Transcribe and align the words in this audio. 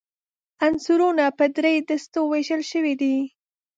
عنصرونه 0.65 1.25
په 1.37 1.45
درې 1.57 1.73
دستو 1.89 2.19
ویشل 2.31 2.61
شوي 2.71 2.93
دي. 3.01 3.17